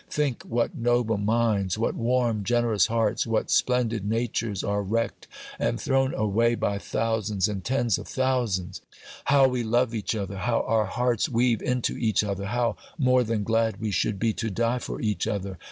[0.09, 5.27] Think what noble minds, what warm, generous hearts, what splendid natures are wrecked
[5.59, 8.81] and thrown away by thousands and tens of thousands!
[9.25, 10.37] How we love each other!
[10.37, 12.45] how our hearts weave into each other!
[12.47, 15.59] how more than glad we should be to die for each other!